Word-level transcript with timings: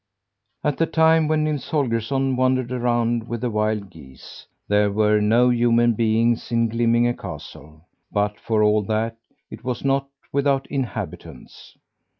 At 0.63 0.77
the 0.79 0.87
time 0.87 1.27
when 1.27 1.43
Nils 1.43 1.69
Holgersson 1.69 2.35
wandered 2.35 2.71
around 2.71 3.27
with 3.27 3.41
the 3.41 3.51
wild 3.51 3.91
geese, 3.91 4.47
there 4.67 4.91
were 4.91 5.21
no 5.21 5.51
human 5.51 5.93
beings 5.93 6.51
in 6.51 6.69
Glimminge 6.69 7.19
castle; 7.19 7.85
but 8.11 8.39
for 8.39 8.63
all 8.63 8.81
that, 8.85 9.15
it 9.51 9.63
was 9.63 9.85
not 9.85 10.07
without 10.33 10.65
inhabitants. 10.71 11.77